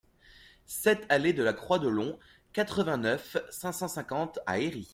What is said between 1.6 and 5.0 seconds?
de Long, quatre-vingt-neuf, cinq cent cinquante à Héry